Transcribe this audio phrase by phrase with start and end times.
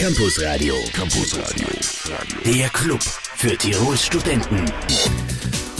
[0.00, 0.74] Campus Radio.
[0.94, 1.68] Campus Radio.
[2.46, 4.64] Der Club für Tirols Studenten.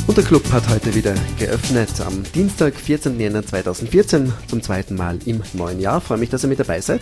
[0.06, 3.18] Und der Club hat heute wieder geöffnet am Dienstag, 14.
[3.18, 6.02] Jänner 2014, zum zweiten Mal im neuen Jahr.
[6.02, 7.00] freue mich, dass ihr mit dabei seid.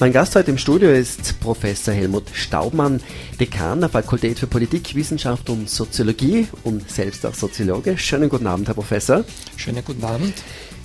[0.00, 3.00] Mein Gast heute im Studio ist Professor Helmut Staubmann,
[3.40, 7.96] Dekan der Fakultät für Politik, Wissenschaft und Soziologie und selbst auch Soziologe.
[7.96, 9.24] Schönen guten Abend, Herr Professor.
[9.56, 10.34] Schönen guten Abend.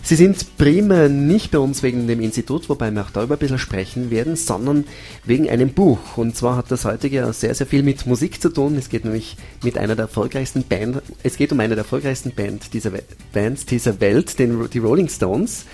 [0.05, 3.57] Sie sind primär nicht bei uns wegen dem Institut, wobei wir auch darüber ein bisschen
[3.57, 4.85] sprechen werden, sondern
[5.23, 5.97] wegen einem Buch.
[6.15, 8.75] Und zwar hat das heutige sehr, sehr viel mit Musik zu tun.
[8.77, 12.71] Es geht nämlich mit einer der erfolgreichsten Band, es geht um eine der erfolgreichsten Band
[12.75, 12.91] dieser,
[13.33, 15.65] Bands dieser Welt, den, die Rolling Stones.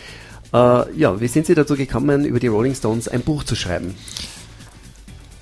[0.54, 3.96] Äh, ja, wie sind Sie dazu gekommen, über die Rolling Stones ein Buch zu schreiben?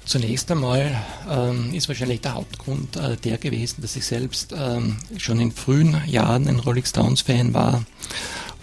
[0.04, 1.00] Zunächst einmal
[1.30, 5.96] ähm, ist wahrscheinlich der Hauptgrund äh, der gewesen, dass ich selbst ähm, schon in frühen
[6.08, 7.86] Jahren ein Rolling Stones Fan war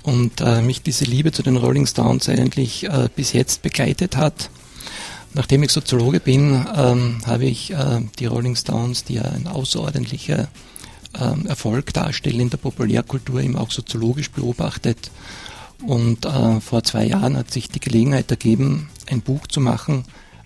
[0.06, 4.50] und äh, mich diese Liebe zu den Rolling Stones eigentlich äh, bis jetzt begleitet hat.
[5.34, 10.46] Nachdem ich Soziologe bin, ähm, habe ich äh, die Rolling Stones, die ja ein außerordentlicher
[11.20, 15.10] ähm, Erfolg darstellen in der Populärkultur, eben auch soziologisch beobachtet.
[15.84, 20.04] Und äh, vor zwei Jahren hat sich die Gelegenheit ergeben, ein Buch zu machen,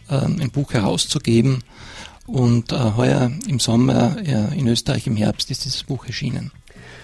[0.09, 1.63] äh, ein Buch herauszugeben.
[2.27, 6.51] Und äh, heuer im Sommer äh, in Österreich im Herbst ist dieses Buch erschienen.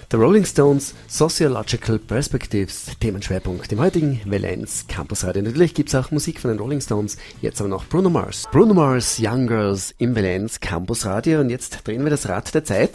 [0.09, 5.43] The Rolling Stones Sociological Perspectives, Themenschwerpunkt im heutigen Valenz Campus Radio.
[5.43, 8.47] Natürlich gibt es auch Musik von den Rolling Stones, jetzt aber noch Bruno Mars.
[8.53, 12.63] Bruno Mars, Young Girls im Valenz Campus Radio und jetzt drehen wir das Rad der
[12.63, 12.93] Zeit.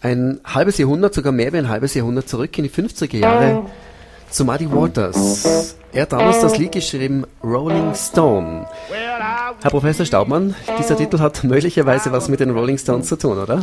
[0.00, 3.66] Ein halbes Jahrhundert, sogar mehr wie ein halbes Jahrhundert zurück in die 50er Jahre
[4.30, 5.76] zu Muddy Waters.
[5.92, 8.66] Er hat damals das Lied geschrieben Rolling Stone.
[9.62, 13.62] Herr Professor Staubmann, dieser Titel hat möglicherweise was mit den Rolling Stones zu tun, oder?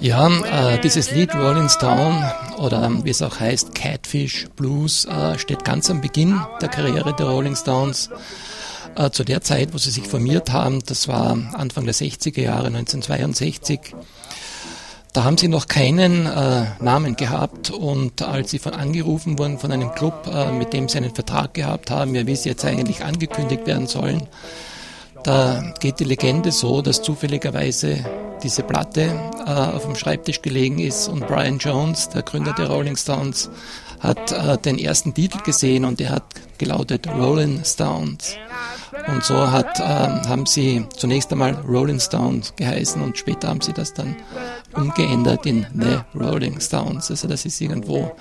[0.00, 5.64] Ja, äh, dieses Lied Rolling Stone oder wie es auch heißt Catfish Blues äh, steht
[5.64, 8.10] ganz am Beginn der Karriere der Rolling Stones.
[8.96, 12.66] Äh, zu der Zeit, wo sie sich formiert haben, das war Anfang der 60er Jahre,
[12.68, 13.94] 1962.
[15.12, 19.70] Da haben sie noch keinen äh, Namen gehabt und als sie von angerufen wurden von
[19.70, 23.04] einem Club, äh, mit dem sie einen Vertrag gehabt haben, ja, wie sie jetzt eigentlich
[23.04, 24.26] angekündigt werden sollen,
[25.24, 28.04] da geht die Legende so, dass zufälligerweise
[28.42, 29.12] diese Platte
[29.46, 33.50] äh, auf dem Schreibtisch gelegen ist und Brian Jones, der Gründer der Rolling Stones,
[34.00, 36.24] hat äh, den ersten Titel gesehen und der hat
[36.58, 38.36] gelautet Rolling Stones.
[39.08, 43.72] Und so hat, äh, haben sie zunächst einmal Rolling Stones geheißen und später haben sie
[43.72, 44.14] das dann
[44.74, 47.10] umgeändert in The Rolling Stones.
[47.10, 48.14] Also das ist irgendwo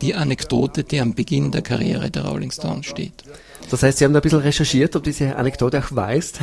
[0.00, 3.24] die Anekdote, die am Beginn der Karriere der Rolling Stones steht.
[3.70, 6.34] Das heißt, Sie haben da ein bisschen recherchiert, ob diese Anekdote auch weiß?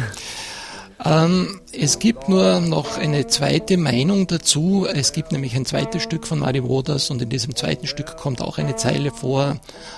[1.06, 4.88] Ähm, es gibt nur noch eine zweite Meinung dazu.
[4.92, 8.42] Es gibt nämlich ein zweites Stück von Muddy Waters und in diesem zweiten Stück kommt
[8.42, 9.58] auch eine Zeile vor,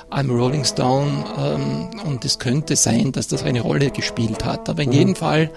[0.09, 1.25] I'm Rolling Stone.
[1.37, 4.67] Ähm, und es könnte sein, dass das eine Rolle gespielt hat.
[4.69, 4.95] Aber in mhm.
[4.95, 5.51] jedem Fall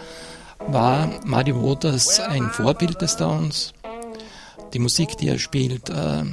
[0.66, 3.72] war Muddy Waters ein Vorbild des Stones.
[4.74, 6.24] Die Musik, die er spielt, äh,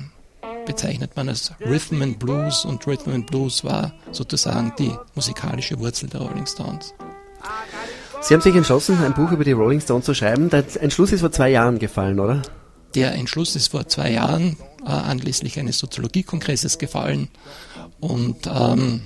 [0.65, 6.09] bezeichnet man als Rhythm and Blues und Rhythm and Blues war sozusagen die musikalische Wurzel
[6.09, 6.93] der Rolling Stones.
[8.21, 10.49] Sie haben sich entschlossen, ein Buch über die Rolling Stones zu schreiben.
[10.49, 12.41] Der Entschluss ist vor zwei Jahren gefallen, oder?
[12.95, 17.29] Der Entschluss ist vor zwei Jahren äh, anlässlich eines Soziologiekongresses gefallen.
[17.99, 19.01] Und ähm,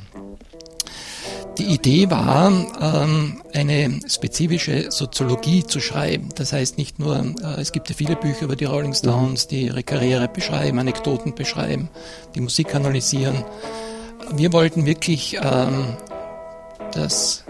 [1.59, 6.29] die Idee war, ähm, eine spezifische Soziologie zu schreiben.
[6.35, 9.65] Das heißt nicht nur, äh, es gibt ja viele Bücher über die Rolling Stones, die
[9.65, 11.89] ihre Karriere beschreiben, Anekdoten beschreiben,
[12.33, 13.43] die Musik analysieren.
[14.33, 15.97] Wir wollten wirklich ähm,
[16.93, 17.43] das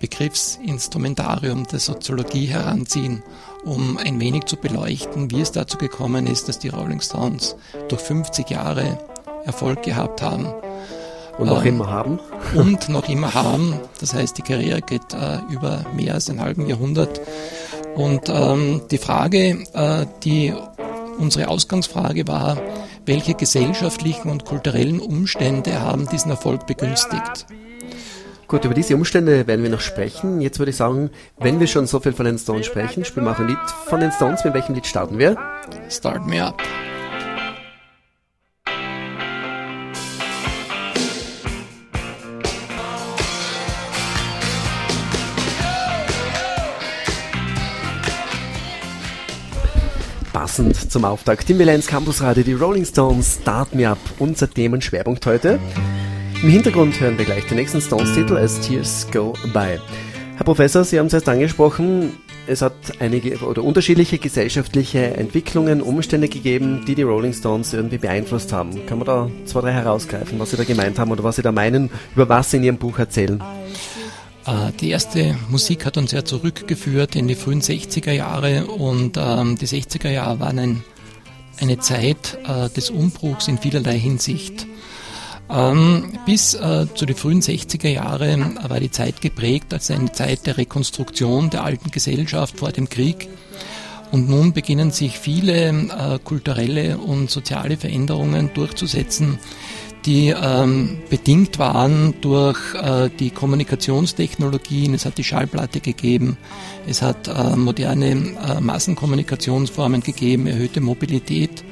[0.00, 3.22] Begriffsinstrumentarium der Soziologie heranziehen,
[3.64, 7.56] um ein wenig zu beleuchten, wie es dazu gekommen ist, dass die Rolling Stones
[7.88, 8.98] durch 50 Jahre
[9.46, 10.46] Erfolg gehabt haben.
[11.38, 12.20] Und noch ähm, immer haben.
[12.54, 13.74] Und noch immer haben.
[14.00, 17.20] Das heißt, die Karriere geht äh, über mehr als einen halben Jahrhundert.
[17.94, 20.54] Und ähm, die Frage, äh, die
[21.18, 22.58] unsere Ausgangsfrage war,
[23.06, 27.46] welche gesellschaftlichen und kulturellen Umstände haben diesen Erfolg begünstigt?
[28.48, 30.40] Gut, über diese Umstände werden wir noch sprechen.
[30.40, 33.32] Jetzt würde ich sagen, wenn wir schon so viel von den Stones sprechen, spielen wir
[33.32, 34.44] auch ein Lied von den Stones.
[34.44, 35.36] Mit welchem Lied starten wir?
[35.88, 36.62] Start Me Up.
[50.46, 55.26] Passend zum Auftakt im Milenz Campus Radio, die Rolling Stones Start Me Up, unser Themenschwerpunkt
[55.26, 55.58] heute.
[56.40, 59.80] Im Hintergrund hören wir gleich den nächsten Stones-Titel als Tears Go By.
[60.36, 62.12] Herr Professor, Sie haben es erst angesprochen,
[62.46, 68.52] es hat einige oder unterschiedliche gesellschaftliche Entwicklungen, Umstände gegeben, die die Rolling Stones irgendwie beeinflusst
[68.52, 68.86] haben.
[68.86, 71.50] Kann man da zwei, drei herausgreifen, was Sie da gemeint haben oder was Sie da
[71.50, 73.42] meinen, über was Sie in Ihrem Buch erzählen?
[74.46, 79.56] Äh, die erste Musik hat uns ja zurückgeführt in die frühen 60er Jahre und ähm,
[79.56, 80.84] die 60er Jahre waren ein,
[81.60, 84.66] eine Zeit äh, des Umbruchs in vielerlei Hinsicht.
[85.48, 90.46] Ähm, bis äh, zu den frühen 60er Jahren war die Zeit geprägt als eine Zeit
[90.46, 93.28] der Rekonstruktion der alten Gesellschaft vor dem Krieg.
[94.12, 99.38] Und nun beginnen sich viele äh, kulturelle und soziale Veränderungen durchzusetzen,
[100.06, 104.94] die ähm, bedingt waren durch äh, die Kommunikationstechnologien.
[104.94, 106.38] Es hat die Schallplatte gegeben,
[106.86, 111.64] es hat äh, moderne äh, Massenkommunikationsformen gegeben, erhöhte Mobilität.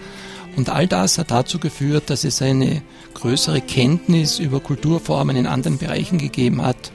[0.56, 2.82] Und all das hat dazu geführt, dass es eine
[3.14, 6.92] größere Kenntnis über Kulturformen in anderen Bereichen gegeben hat.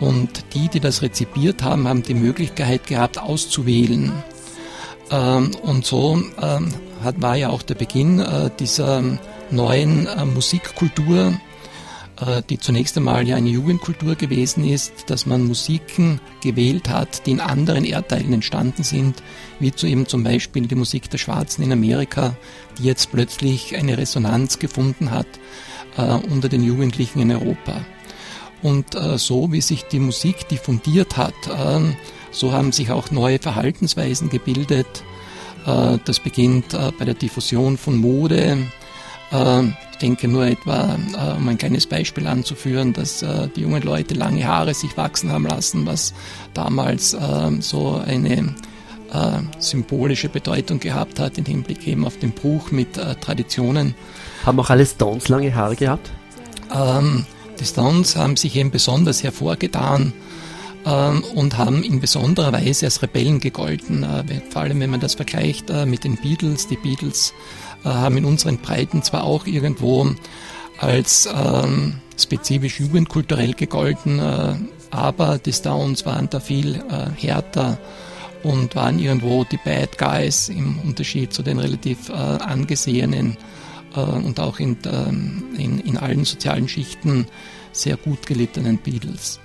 [0.00, 4.12] Und die, die das rezipiert haben, haben die Möglichkeit gehabt, auszuwählen.
[5.10, 6.72] Ähm, und so ähm,
[7.16, 9.02] war ja auch der Beginn äh, dieser
[9.50, 11.38] neuen äh, Musikkultur,
[12.20, 17.32] äh, die zunächst einmal ja eine Jugendkultur gewesen ist, dass man Musiken gewählt hat, die
[17.32, 19.22] in anderen Erdteilen entstanden sind,
[19.60, 22.36] wie zu eben zum Beispiel die Musik der Schwarzen in Amerika,
[22.78, 25.28] die jetzt plötzlich eine Resonanz gefunden hat
[25.96, 27.84] äh, unter den Jugendlichen in Europa.
[28.62, 31.80] Und äh, so wie sich die Musik diffundiert hat, äh,
[32.30, 35.04] so haben sich auch neue Verhaltensweisen gebildet.
[35.66, 38.58] Äh, das beginnt äh, bei der Diffusion von Mode,
[39.30, 44.14] ich denke nur etwa, äh, um ein kleines Beispiel anzuführen, dass äh, die jungen Leute
[44.14, 46.14] lange Haare sich wachsen haben lassen, was
[46.54, 48.54] damals ähm, so eine
[49.12, 53.94] äh, symbolische Bedeutung gehabt hat im Hinblick eben auf den Bruch mit Traditionen.
[54.46, 56.10] Haben auch alle Stones lange Haare gehabt?
[56.74, 57.26] Ähm,
[57.58, 60.12] die Stones haben sich eben besonders hervorgetan
[60.84, 64.06] und haben in besonderer Weise als Rebellen gegolten.
[64.50, 66.66] vor allem, wenn man das vergleicht mit den Beatles.
[66.68, 67.34] Die Beatles
[67.84, 70.10] äh, haben in unseren Breiten zwar auch irgendwo
[70.78, 74.54] als ähm, spezifisch jugendkulturell gegolten, äh,
[74.90, 77.78] aber die Stones waren da viel äh, härter
[78.42, 83.36] und waren irgendwo die Bad Guys im Unterschied zu den relativ äh, angesehenen
[83.96, 87.26] äh, und auch in, ähm, in, in allen sozialen Schichten
[87.72, 89.40] sehr gut gelittenen Beatles.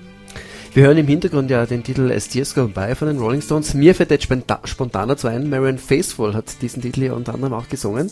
[0.74, 3.76] Wir hören im Hintergrund ja den Titel As Years Go By von den Rolling Stones.
[3.76, 4.28] Mir fällt jetzt
[4.64, 8.10] spontan dazu ein, Marion Faithful hat diesen Titel ja unter anderem auch gesungen.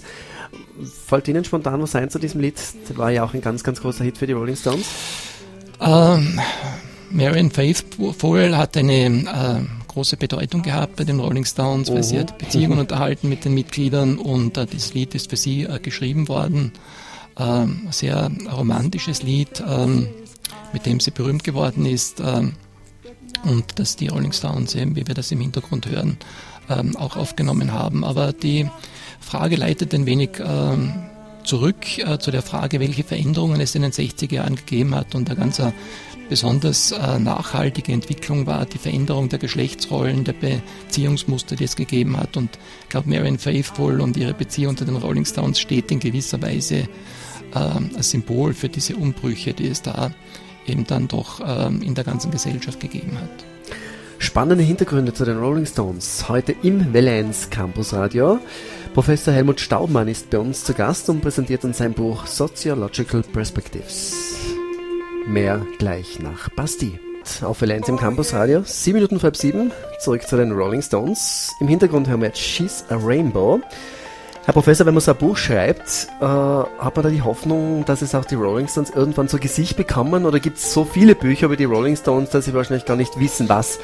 [1.07, 2.57] Fällt Ihnen spontan was ein zu diesem Lied?
[2.87, 4.85] Das war ja auch ein ganz, ganz großer Hit für die Rolling Stones.
[5.79, 6.39] Ähm,
[7.09, 12.03] Marion Faithful hat eine äh, große Bedeutung gehabt bei den Rolling Stones, weil oh.
[12.03, 15.79] sie hat Beziehungen unterhalten mit den Mitgliedern und äh, dieses Lied ist für sie äh,
[15.79, 16.73] geschrieben worden.
[17.39, 19.63] Ähm, sehr romantisches Lied.
[19.67, 20.09] Ähm,
[20.73, 22.53] mit dem sie berühmt geworden ist ähm,
[23.43, 26.17] und dass die Rolling Stones eben, wie wir das im Hintergrund hören,
[26.69, 28.03] ähm, auch aufgenommen haben.
[28.03, 28.69] Aber die
[29.19, 30.93] Frage leitet ein wenig ähm,
[31.43, 35.29] zurück äh, zu der Frage, welche Veränderungen es in den 60er Jahren gegeben hat und
[35.29, 35.61] eine ganz
[36.29, 42.37] besonders äh, nachhaltige Entwicklung war die Veränderung der Geschlechtsrollen, der Beziehungsmuster, die es gegeben hat.
[42.37, 46.41] Und ich glaube, Marion Faithful und ihre Beziehung unter den Rolling Stones steht in gewisser
[46.41, 46.87] Weise
[47.53, 50.11] als Symbol für diese Umbrüche, die es da
[50.67, 53.29] eben dann doch ähm, in der ganzen Gesellschaft gegeben hat.
[54.19, 56.29] Spannende Hintergründe zu den Rolling Stones.
[56.29, 58.39] Heute im Valenz Campus Radio.
[58.93, 64.13] Professor Helmut Staubmann ist bei uns zu Gast und präsentiert uns sein Buch Sociological Perspectives.
[65.27, 66.99] Mehr gleich nach Basti.
[67.41, 68.61] Auf Valenz im Campus Radio.
[68.63, 69.71] Sieben Minuten vor sieben.
[69.99, 71.51] Zurück zu den Rolling Stones.
[71.59, 73.59] Im Hintergrund hören wir jetzt She's a Rainbow.
[74.43, 78.01] Herr Professor, wenn man so ein Buch schreibt, äh, hat man da die Hoffnung, dass
[78.01, 80.25] es auch die Rolling Stones irgendwann zu Gesicht bekommen?
[80.25, 83.19] Oder gibt es so viele Bücher über die Rolling Stones, dass sie wahrscheinlich gar nicht
[83.19, 83.77] wissen, was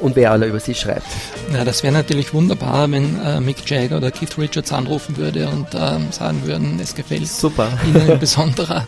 [0.00, 1.06] und wer alle über sie schreibt.
[1.52, 5.74] Ja, das wäre natürlich wunderbar, wenn äh, Mick Jagger oder Keith Richards anrufen würde und
[5.74, 7.68] äh, sagen würden, es gefällt Super.
[7.86, 8.86] Ihnen in besonderer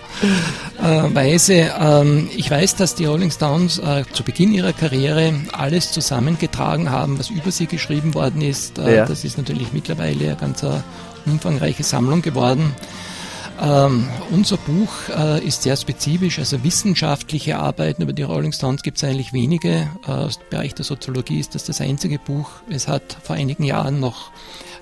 [0.82, 1.70] äh, Weise.
[1.80, 7.18] Ähm, ich weiß, dass die Rolling Stones äh, zu Beginn ihrer Karriere alles zusammengetragen haben,
[7.18, 8.78] was über sie geschrieben worden ist.
[8.78, 9.06] Äh, ja.
[9.06, 10.70] Das ist natürlich mittlerweile eine ganz äh,
[11.26, 12.74] umfangreiche Sammlung geworden.
[13.62, 18.96] Ähm, unser Buch äh, ist sehr spezifisch, also wissenschaftliche Arbeiten über die Rolling Stones gibt
[18.96, 19.90] es eigentlich wenige.
[20.06, 22.48] Äh, aus Bereich der Soziologie ist das das einzige Buch.
[22.70, 24.30] Es hat vor einigen Jahren noch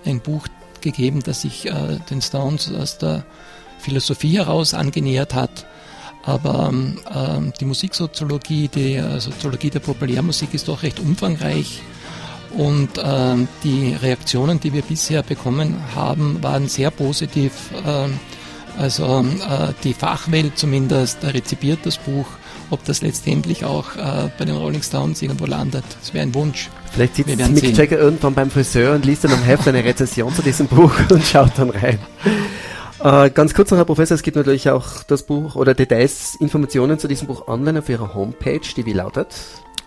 [0.04, 0.47] ein Buch
[0.80, 3.25] gegeben, das sich äh, den Stones aus der
[3.80, 5.66] Philosophie heraus angenähert hat.
[6.25, 11.82] Aber ähm, die Musiksoziologie, die äh, Soziologie der Populärmusik ist doch recht umfangreich.
[12.56, 17.70] Und ähm, die Reaktionen, die wir bisher bekommen haben, waren sehr positiv.
[17.85, 18.20] Ähm,
[18.78, 22.26] also äh, die Fachwelt zumindest rezipiert das Buch.
[22.70, 26.68] Ob das letztendlich auch äh, bei den Rolling Stones irgendwo landet, das wäre ein Wunsch.
[26.92, 27.75] Vielleicht sitzt Mick sehen.
[27.75, 31.25] Jagger irgendwann beim Friseur und liest dann am Heft eine Rezession zu diesem Buch und
[31.25, 31.99] schaut dann rein.
[33.02, 36.99] Äh, ganz kurz noch, Herr Professor, es gibt natürlich auch das Buch oder Details, Informationen
[36.99, 39.35] zu diesem Buch online auf Ihrer Homepage, die wie lautet?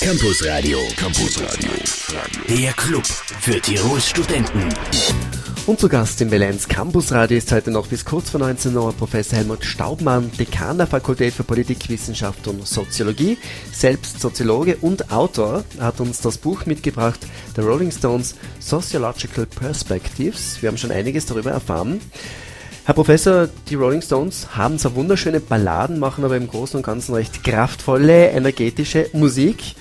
[0.00, 1.70] Campus Radio, Campus Radio,
[2.46, 4.68] der Club für Tirols Studenten.
[5.66, 8.92] Und zu Gast im Valenz Campus Radio ist heute noch bis kurz vor 19 Uhr
[8.92, 13.36] Professor Helmut Staubmann, Dekan der Fakultät für Politikwissenschaft und Soziologie,
[13.72, 17.18] selbst Soziologe und Autor, hat uns das Buch mitgebracht,
[17.56, 20.62] The Rolling Stones Sociological Perspectives.
[20.62, 22.00] Wir haben schon einiges darüber erfahren.
[22.84, 27.12] Herr Professor, die Rolling Stones haben zwar wunderschöne Balladen, machen aber im Großen und Ganzen
[27.16, 29.74] recht kraftvolle, energetische Musik.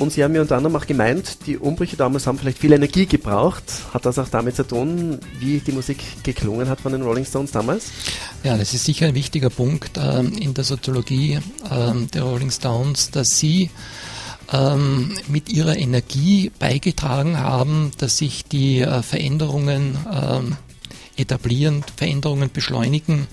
[0.00, 3.04] Und Sie haben ja unter anderem auch gemeint, die Umbrüche damals haben vielleicht viel Energie
[3.04, 3.64] gebraucht.
[3.92, 7.50] Hat das auch damit zu tun, wie die Musik geklungen hat von den Rolling Stones
[7.50, 7.90] damals?
[8.42, 11.38] Ja, das ist sicher ein wichtiger Punkt ähm, in der Soziologie
[11.70, 13.68] ähm, der Rolling Stones, dass sie
[14.50, 20.56] ähm, mit ihrer Energie beigetragen haben, dass sich die äh, Veränderungen ähm,
[21.16, 23.26] etablieren, Veränderungen beschleunigen.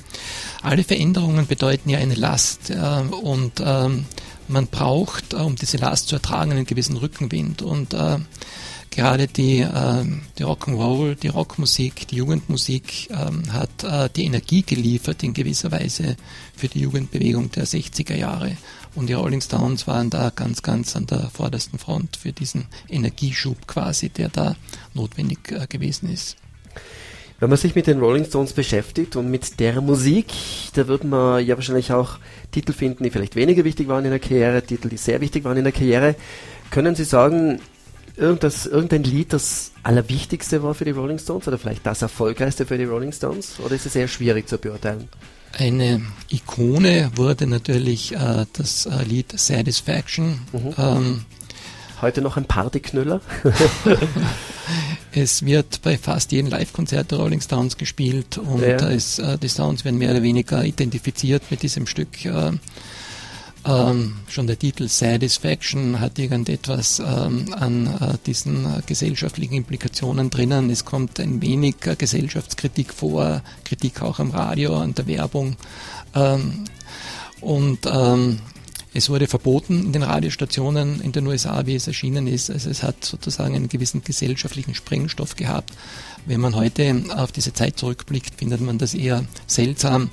[0.62, 2.76] Alle Veränderungen bedeuten ja eine Last äh,
[3.22, 4.04] und ähm,
[4.48, 7.62] man braucht, äh, um diese Last zu ertragen, einen gewissen Rückenwind.
[7.62, 8.18] Und äh,
[8.92, 10.06] gerade die, äh,
[10.38, 16.18] die Rock'n'Roll, die Rockmusik, die Jugendmusik äh, hat äh, die Energie geliefert in gewisser Weise
[16.56, 18.58] für die Jugendbewegung der 60er Jahre.
[18.96, 23.68] Und die Rolling Stones waren da ganz, ganz an der vordersten Front für diesen Energieschub
[23.68, 24.56] quasi, der da
[24.94, 26.38] notwendig äh, gewesen ist.
[27.40, 30.28] Wenn man sich mit den Rolling Stones beschäftigt und mit der Musik,
[30.74, 32.18] da wird man ja wahrscheinlich auch
[32.52, 35.58] Titel finden, die vielleicht weniger wichtig waren in der Karriere, Titel, die sehr wichtig waren
[35.58, 36.16] in der Karriere.
[36.72, 37.60] Können Sie sagen,
[38.16, 42.80] irgendwas, irgendein Lied, das allerwichtigste war für die Rolling Stones oder vielleicht das erfolgreichste für
[42.80, 43.60] die Rolling Stones?
[43.64, 45.08] Oder ist es sehr schwierig zu beurteilen?
[45.58, 50.40] Eine Ikone wurde natürlich äh, das äh, Lied Satisfaction.
[50.52, 50.74] Mhm.
[50.78, 51.26] Ähm,
[52.02, 53.22] Heute noch ein Partyknüller?
[55.12, 58.76] es wird bei fast jedem Live-Konzert der Rolling Stones gespielt und ja.
[58.88, 62.26] ist, äh, die Stones werden mehr oder weniger identifiziert mit diesem Stück.
[62.26, 62.52] Äh,
[63.68, 70.70] ähm, schon der Titel Satisfaction hat irgendetwas ähm, an äh, diesen äh, gesellschaftlichen Implikationen drinnen.
[70.70, 75.58] Es kommt ein wenig äh, Gesellschaftskritik vor, Kritik auch am Radio, an der Werbung.
[76.16, 76.64] Ähm,
[77.42, 78.40] und ähm,
[78.94, 82.50] es wurde verboten in den Radiostationen in den USA, wie es erschienen ist.
[82.50, 85.74] Also es hat sozusagen einen gewissen gesellschaftlichen Sprengstoff gehabt.
[86.26, 90.10] Wenn man heute auf diese Zeit zurückblickt, findet man das eher seltsam.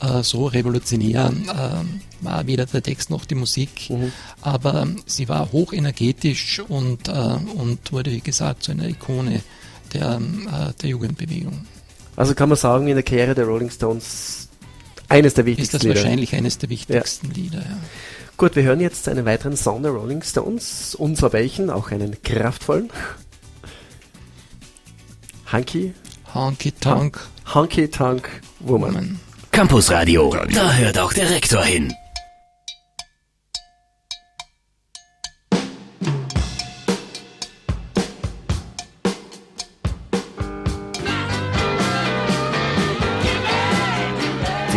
[0.00, 4.12] Äh, so revolutionär äh, war weder der Text noch die Musik, mhm.
[4.42, 9.42] aber sie war hochenergetisch und, äh, und wurde, wie gesagt, zu einer Ikone
[9.94, 10.20] der,
[10.82, 11.64] der Jugendbewegung.
[12.16, 14.48] Also kann man sagen, in der Karriere der Rolling Stones
[15.08, 15.90] eines der wichtigsten Lieder.
[15.90, 17.34] Ist das wahrscheinlich eines der wichtigsten ja.
[17.34, 17.78] Lieder, ja.
[18.36, 20.94] Gut, wir hören jetzt einen weiteren Song der Rolling Stones.
[20.94, 21.70] Und zwar welchen?
[21.70, 22.90] Auch einen kraftvollen.
[25.50, 25.94] Hunky.
[26.34, 27.18] Honky Tonk.
[27.54, 28.28] Honky Tonk
[28.60, 28.94] Woman.
[28.94, 29.20] Woman.
[29.52, 30.36] Campus Radio.
[30.52, 31.94] Da hört auch der Rektor hin.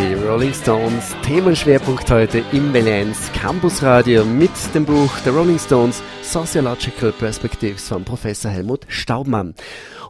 [0.00, 1.14] Rolling Stones.
[1.22, 8.04] Themenschwerpunkt heute im Valenz Campus Radio mit dem Buch The Rolling Stones Sociological Perspectives von
[8.04, 9.54] Professor Helmut Staubmann.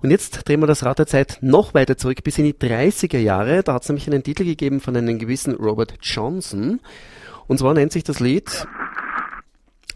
[0.01, 3.19] Und jetzt drehen wir das Rad der Zeit noch weiter zurück bis in die 30er
[3.19, 3.63] Jahre.
[3.63, 6.81] Da hat es nämlich einen Titel gegeben von einem gewissen Robert Johnson.
[7.49, 8.67] Und zwar nennt sich das Lied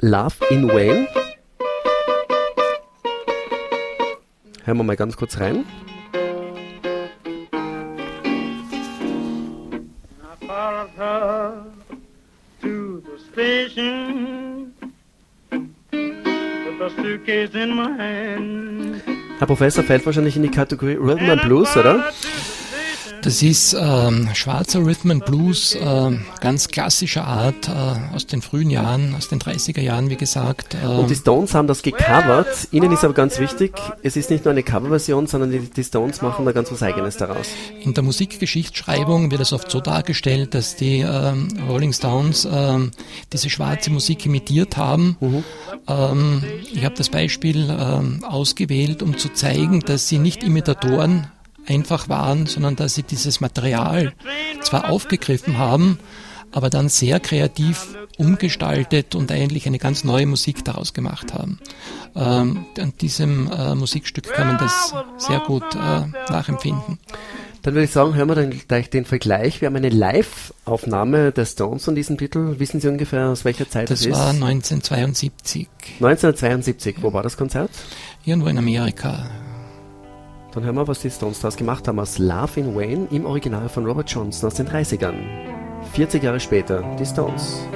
[0.01, 1.07] Love in Wayne.
[4.65, 5.65] Hören wir mal ganz kurz rein.
[19.39, 22.11] Herr Professor fällt wahrscheinlich in die Kategorie Rhythm and Blues, oder?
[23.25, 26.11] Das ist ähm, schwarzer Rhythm and Blues, äh,
[26.43, 30.75] ganz klassischer Art, äh, aus den frühen Jahren, aus den 30er Jahren, wie gesagt.
[30.75, 30.87] Äh.
[30.87, 32.69] Und die Stones haben das gecovert.
[32.71, 36.21] Ihnen ist aber ganz wichtig, es ist nicht nur eine Coverversion, sondern die, die Stones
[36.21, 37.49] machen da ganz was Eigenes daraus.
[37.81, 42.91] In der Musikgeschichtsschreibung wird es oft so dargestellt, dass die ähm, Rolling Stones ähm,
[43.33, 45.17] diese schwarze Musik imitiert haben.
[45.21, 45.45] Mhm.
[45.89, 51.29] Ähm, ich habe das Beispiel ähm, ausgewählt, um zu zeigen, dass sie nicht Imitatoren
[51.67, 54.13] einfach waren, sondern dass sie dieses Material
[54.63, 55.99] zwar aufgegriffen haben,
[56.53, 61.59] aber dann sehr kreativ umgestaltet und eigentlich eine ganz neue Musik daraus gemacht haben.
[62.15, 66.99] Ähm, an diesem äh, Musikstück kann man das sehr gut äh, nachempfinden.
[67.63, 69.63] Dann würde ich sagen, hören wir dann gleich den Vergleich.
[69.63, 72.57] Wir haben eine Live-Aufnahme der Stones von diesem Titel.
[72.59, 74.13] Wissen Sie ungefähr, aus welcher Zeit das, das ist?
[74.13, 75.67] Das war 1972.
[75.95, 76.97] 1972.
[77.01, 77.71] Wo war das Konzert?
[78.27, 79.31] Irgendwo in Amerika.
[80.55, 83.69] Dann hören wir, was die Stones daraus gemacht haben aus Love in Wayne im Original
[83.69, 85.15] von Robert Johnson aus den 30ern.
[85.95, 87.67] 40 Jahre später, die Stones.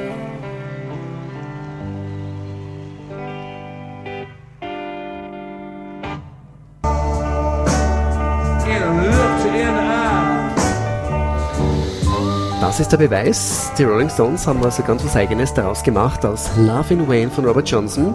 [12.61, 13.73] Das ist der Beweis.
[13.77, 17.45] Die Rolling Stones haben also ganz was Eigenes daraus gemacht aus Love in Wayne von
[17.45, 18.15] Robert Johnson.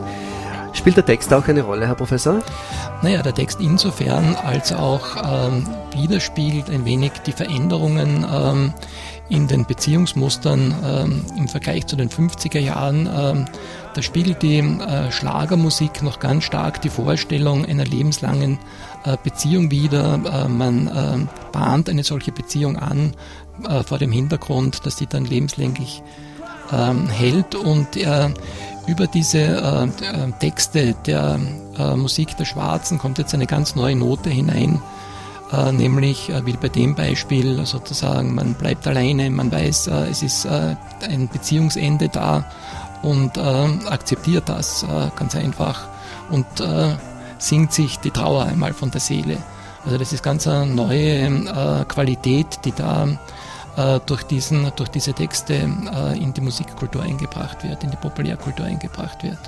[0.73, 2.41] Spielt der Text auch eine Rolle, Herr Professor?
[3.03, 8.73] Naja, der Text insofern, als auch ähm, widerspiegelt ein wenig die Veränderungen ähm,
[9.29, 13.07] in den Beziehungsmustern ähm, im Vergleich zu den 50er Jahren.
[13.15, 13.45] Ähm,
[13.93, 18.57] da spiegelt die äh, Schlagermusik noch ganz stark die Vorstellung einer lebenslangen
[19.05, 20.19] äh, Beziehung wider.
[20.25, 23.13] Äh, man ähm, bahnt eine solche Beziehung an
[23.69, 26.01] äh, vor dem Hintergrund, dass sie dann lebenslänglich
[26.71, 27.97] hält und
[28.87, 31.39] über diese äh, äh, Texte der
[31.77, 34.81] äh, Musik der Schwarzen kommt jetzt eine ganz neue Note hinein,
[35.71, 42.09] nämlich wie bei dem Beispiel sozusagen, man bleibt alleine, man weiß, es ist ein Beziehungsende
[42.09, 42.43] da
[43.03, 44.83] und akzeptiert das
[45.15, 45.87] ganz einfach
[46.31, 46.47] und
[47.37, 49.37] singt sich die Trauer einmal von der Seele.
[49.85, 53.07] Also das ist ganz eine neue Qualität, die da
[54.05, 59.23] durch, diesen, durch diese Texte äh, in die Musikkultur eingebracht wird, in die Populärkultur eingebracht
[59.23, 59.39] wird.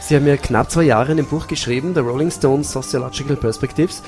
[0.00, 4.02] Sie haben ja knapp zwei Jahre in dem Buch geschrieben, The Rolling Stones Sociological Perspectives.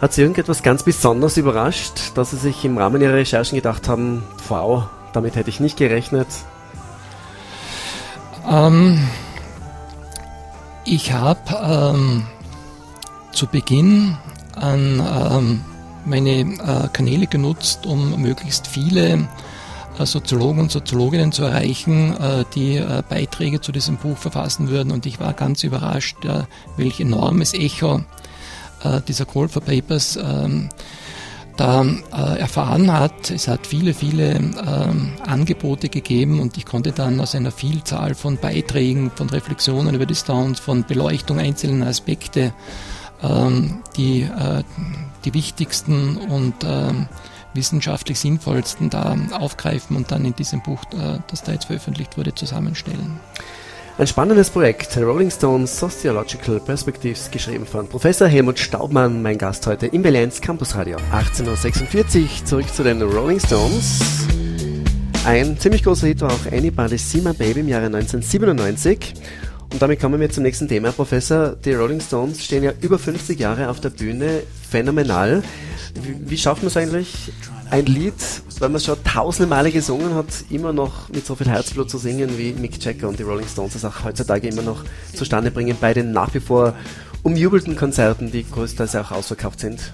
[0.00, 4.22] Hat Sie irgendetwas ganz besonders überrascht, dass Sie sich im Rahmen Ihrer Recherchen gedacht haben,
[4.48, 6.28] wow, damit hätte ich nicht gerechnet?
[8.48, 9.08] Ähm,
[10.84, 12.26] ich habe ähm,
[13.32, 14.16] zu Beginn
[14.54, 15.00] an
[15.30, 15.64] ähm,
[16.04, 19.28] meine äh, Kanäle genutzt, um möglichst viele
[19.98, 24.92] äh, Soziologen und Soziologinnen zu erreichen, äh, die Beiträge zu diesem Buch verfassen würden.
[24.92, 26.18] Und ich war ganz überrascht,
[26.76, 28.02] welch enormes Echo
[29.08, 30.68] dieser Call for Papers ähm,
[31.56, 31.84] da
[32.36, 33.32] erfahren hat.
[33.32, 38.36] Es hat viele, viele ähm, Angebote gegeben und ich konnte dann aus einer Vielzahl von
[38.36, 42.52] Beiträgen, von Reflexionen über die Stones, von Beleuchtung einzelner Aspekte
[43.20, 44.62] die, äh,
[45.24, 47.08] die wichtigsten und ähm,
[47.54, 52.34] wissenschaftlich sinnvollsten da aufgreifen und dann in diesem Buch, äh, das da jetzt veröffentlicht wurde,
[52.34, 53.18] zusammenstellen.
[53.98, 59.88] Ein spannendes Projekt, Rolling Stones Sociological Perspectives, geschrieben von Professor Helmut Staubmann, mein Gast heute
[59.88, 60.98] im Valenz Campus Radio.
[61.12, 63.98] 18.46 Uhr, zurück zu den Rolling Stones.
[65.24, 69.14] Ein ziemlich großer Hit war auch Anybody See My Baby im Jahre 1997.
[69.70, 71.54] Und damit kommen wir zum nächsten Thema, Professor.
[71.56, 74.42] Die Rolling Stones stehen ja über 50 Jahre auf der Bühne.
[74.70, 75.42] Phänomenal.
[76.02, 77.32] Wie, wie schafft man es eigentlich,
[77.70, 78.14] ein Lied,
[78.60, 81.98] wenn man es schon tausende Male gesungen hat, immer noch mit so viel Herzblut zu
[81.98, 85.76] singen, wie Mick Jagger und die Rolling Stones es auch heutzutage immer noch zustande bringen
[85.80, 86.74] bei den nach wie vor
[87.22, 89.92] umjubelten Konzerten, die größtenteils auch ausverkauft sind?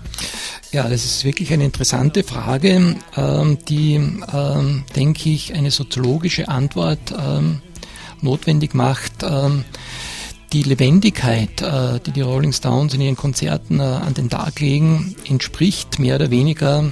[0.71, 3.95] Ja, das ist wirklich eine interessante Frage, ähm, die,
[4.33, 7.61] ähm, denke ich, eine soziologische Antwort ähm,
[8.25, 9.65] notwendig macht, ähm,
[10.53, 15.15] die Lebendigkeit, äh, die die Rolling Stones in ihren Konzerten äh, an den Tag legen,
[15.29, 16.85] entspricht mehr oder weniger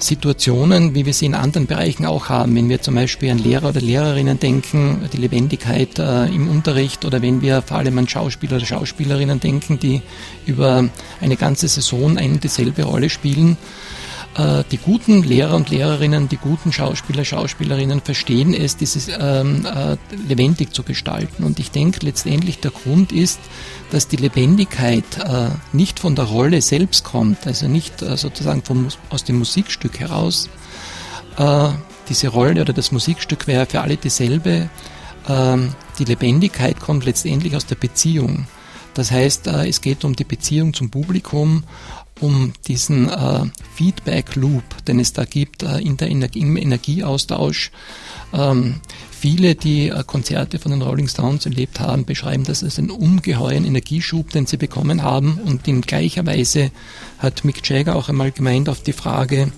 [0.00, 2.54] Situationen, wie wir sie in anderen Bereichen auch haben.
[2.54, 7.20] Wenn wir zum Beispiel an Lehrer oder Lehrerinnen denken, die Lebendigkeit äh, im Unterricht oder
[7.20, 10.02] wenn wir vor allem an Schauspieler oder Schauspielerinnen denken, die
[10.46, 10.88] über
[11.20, 13.56] eine ganze Saison eine und dieselbe Rolle spielen,
[14.70, 19.96] die guten Lehrer und Lehrerinnen, die guten Schauspieler, Schauspielerinnen verstehen es, dieses ähm, äh,
[20.28, 21.42] lebendig zu gestalten.
[21.42, 23.40] Und ich denke, letztendlich der Grund ist,
[23.90, 28.88] dass die Lebendigkeit äh, nicht von der Rolle selbst kommt, also nicht äh, sozusagen vom,
[29.10, 30.48] aus dem Musikstück heraus.
[31.36, 31.70] Äh,
[32.08, 34.70] diese Rolle oder das Musikstück wäre für alle dieselbe.
[35.28, 38.46] Ähm, die Lebendigkeit kommt letztendlich aus der Beziehung.
[38.94, 41.64] Das heißt, äh, es geht um die Beziehung zum Publikum
[42.20, 47.70] um diesen äh, Feedback Loop, den es da gibt äh, in der Energie, im Energieaustausch.
[48.32, 52.90] Ähm, viele, die äh, Konzerte von den Rolling Stones erlebt haben, beschreiben das als einen
[52.90, 55.38] ungeheuren Energieschub, den sie bekommen haben.
[55.44, 56.70] Und in gleicher Weise
[57.18, 59.52] hat Mick Jagger auch einmal gemeint auf die Frage,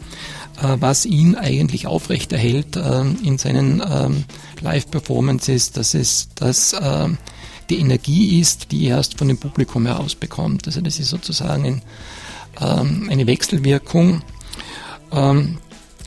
[0.63, 4.25] äh, was ihn eigentlich aufrechterhält äh, in seinen ähm,
[4.61, 7.09] Live-Performances, dass es das äh,
[7.71, 10.67] die Energie ist, die er erst von dem Publikum herausbekommt.
[10.67, 11.83] Also das ist sozusagen ein
[12.57, 14.23] eine Wechselwirkung.
[15.13, 15.59] Ähm,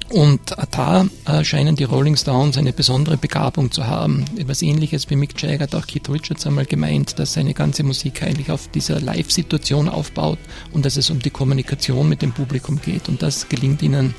[0.09, 4.25] Und da äh, scheinen die Rolling Stones eine besondere Begabung zu haben.
[4.37, 8.21] Etwas ähnliches wie Mick Jagger hat auch Keith Richards einmal gemeint, dass seine ganze Musik
[8.21, 10.37] eigentlich auf dieser Live-Situation aufbaut
[10.71, 13.09] und dass es um die Kommunikation mit dem Publikum geht.
[13.09, 14.13] Und das gelingt ihnen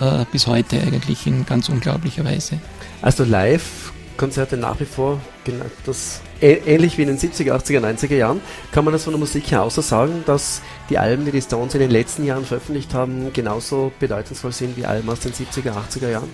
[0.00, 2.60] äh, bis heute eigentlich in ganz unglaublicher Weise.
[3.00, 8.16] Also live Konzerte nach wie vor genau das ähnlich wie in den 70er, 80er, 90er
[8.16, 8.40] Jahren.
[8.72, 11.74] Kann man das von der Musik her außer sagen, dass die Alben, die die Stones
[11.74, 16.10] in den letzten Jahren veröffentlicht haben, genauso bedeutungsvoll sind wie Alben aus den 70er, 80er
[16.10, 16.28] Jahren?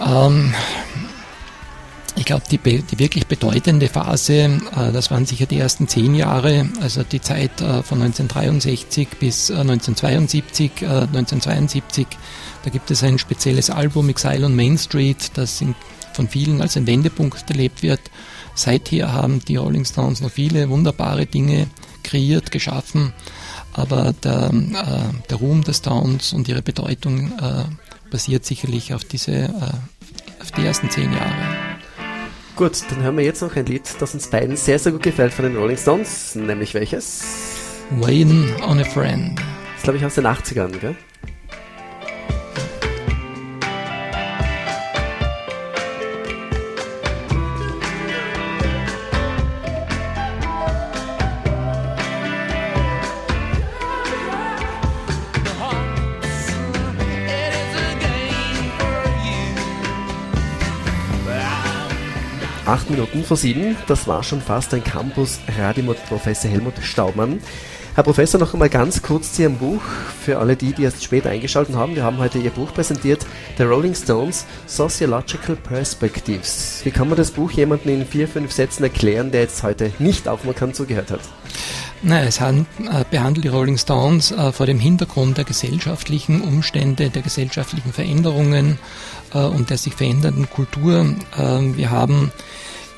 [0.00, 0.54] Ähm,
[2.16, 6.68] ich glaube, die, die, wirklich bedeutende Phase, äh, das waren sicher die ersten zehn Jahre,
[6.80, 10.70] also die Zeit äh, von 1963 bis äh, 1972.
[10.82, 12.16] 1972, äh,
[12.64, 15.74] da gibt es ein spezielles Album, Exile on Main Street, das in,
[16.12, 18.00] von vielen als ein Wendepunkt erlebt wird.
[18.60, 21.68] Seither haben die Rolling Stones noch viele wunderbare Dinge
[22.04, 23.14] kreiert, geschaffen,
[23.72, 27.64] aber der, äh, der Ruhm des Stones und ihre Bedeutung äh,
[28.10, 31.32] basiert sicherlich auf, diese, äh, auf die ersten zehn Jahre.
[32.54, 35.32] Gut, dann hören wir jetzt noch ein Lied, das uns beiden sehr, sehr gut gefällt
[35.32, 37.22] von den Rolling Stones, nämlich welches?
[37.92, 39.40] Waiting on a Friend.
[39.76, 40.96] Das glaube ich aus den 80ern, gell?
[62.70, 67.40] 8 Minuten vor 7, das war schon fast ein Campus Radio mit Professor Helmut Staubmann.
[67.96, 69.82] Herr Professor, noch einmal ganz kurz zu Ihrem Buch
[70.24, 71.96] für alle die, die erst später eingeschaltet haben.
[71.96, 73.26] Wir haben heute Ihr Buch präsentiert,
[73.58, 76.82] The Rolling Stones Sociological Perspectives.
[76.84, 80.28] Wie kann man das Buch jemandem in vier, fünf Sätzen erklären, der jetzt heute nicht
[80.28, 81.22] aufmerksam zugehört hat?
[82.02, 82.54] Nein, es äh,
[83.10, 88.78] behandelt die Rolling Stones äh, vor dem Hintergrund der gesellschaftlichen Umstände, der gesellschaftlichen Veränderungen
[89.34, 91.14] äh, und der sich verändernden Kultur.
[91.38, 92.32] Ähm, wir haben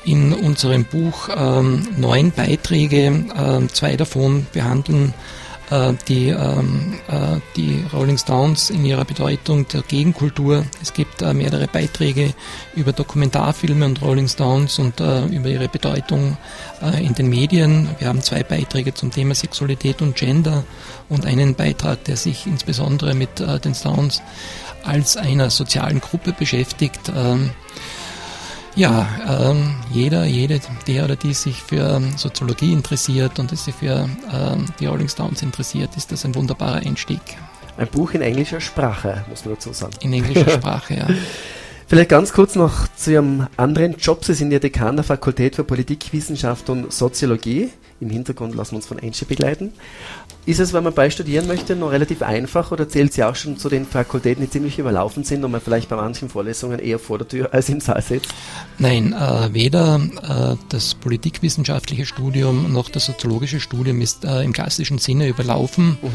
[0.05, 3.25] in unserem Buch ähm, neun Beiträge.
[3.35, 5.13] Äh, zwei davon behandeln
[6.07, 10.65] die, ähm, äh, die Rolling Stones in ihrer Bedeutung der Gegenkultur.
[10.81, 12.33] Es gibt äh, mehrere Beiträge
[12.75, 16.37] über Dokumentarfilme und Rolling Stones und äh, über ihre Bedeutung
[16.81, 17.89] äh, in den Medien.
[17.99, 20.63] Wir haben zwei Beiträge zum Thema Sexualität und Gender
[21.09, 24.21] und einen Beitrag, der sich insbesondere mit den Stones
[24.83, 27.11] als einer sozialen Gruppe beschäftigt.
[27.15, 27.51] Ähm,
[28.75, 34.09] ja, ähm, jeder, jede, der oder die sich für ähm, Soziologie interessiert und sich für
[34.33, 37.21] ähm, die Rolling Stones interessiert, ist das ein wunderbarer Einstieg.
[37.77, 39.93] Ein Buch in englischer Sprache, muss man dazu sagen.
[40.01, 41.07] In englischer Sprache, ja.
[41.87, 44.23] Vielleicht ganz kurz noch zu Ihrem anderen Job.
[44.25, 47.69] Sie sind ja Dekan der Fakultät für Politikwissenschaft und Soziologie.
[48.03, 49.71] Im Hintergrund lassen wir uns von Enche begleiten.
[50.45, 53.69] Ist es, wenn man beistudieren möchte, noch relativ einfach oder zählt sie auch schon zu
[53.69, 57.29] den Fakultäten, die ziemlich überlaufen sind und man vielleicht bei manchen Vorlesungen eher vor der
[57.29, 58.27] Tür als im Saal sitzt?
[58.77, 64.97] Nein, äh, weder äh, das politikwissenschaftliche Studium noch das soziologische Studium ist äh, im klassischen
[64.97, 65.97] Sinne überlaufen.
[66.01, 66.09] Mhm.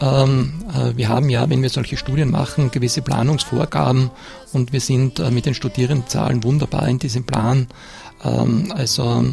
[0.00, 4.10] Ähm, äh, wir haben ja, wenn wir solche Studien machen, gewisse Planungsvorgaben
[4.52, 7.66] und wir sind äh, mit den Studierendenzahlen wunderbar in diesem Plan.
[8.24, 9.24] Ähm, also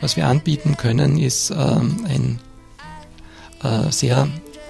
[0.00, 2.40] was wir anbieten können, ist ähm, ein
[3.62, 4.28] äh, sehr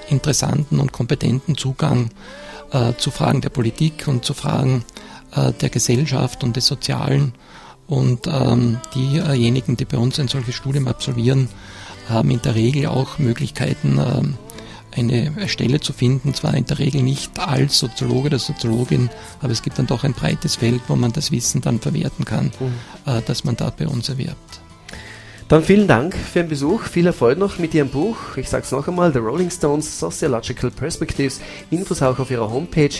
[0.09, 2.11] interessanten und kompetenten Zugang
[2.73, 4.85] äh, zu Fragen der Politik und zu Fragen
[5.35, 7.35] äh, der Gesellschaft und des Sozialen.
[7.87, 11.49] Und ähm, diejenigen, die bei uns ein solches Studium absolvieren,
[12.09, 17.03] haben in der Regel auch Möglichkeiten, äh, eine Stelle zu finden, zwar in der Regel
[17.03, 19.11] nicht als Soziologe oder Soziologin,
[19.43, 22.47] aber es gibt dann doch ein breites Feld, wo man das Wissen dann verwerten kann,
[22.59, 23.23] mhm.
[23.27, 24.61] das man da bei uns erwirbt.
[25.49, 28.17] Dann vielen Dank für den Besuch, viel Erfolg noch mit Ihrem Buch.
[28.37, 31.41] Ich sage es noch einmal, The Rolling Stones Sociological Perspectives.
[31.71, 32.91] Infos auch auf Ihrer Homepage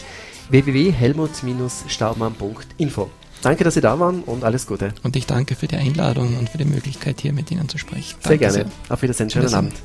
[0.51, 3.11] www.helmut-staubmann.info.
[3.43, 4.95] Danke, dass Sie da waren und alles Gute.
[5.03, 8.15] Und ich danke für die Einladung und für die Möglichkeit, hier mit Ihnen zu sprechen.
[8.23, 8.53] Danke sehr gerne.
[8.53, 8.67] Sehr.
[8.95, 9.75] Auf Wiedersehen, schönen Abend.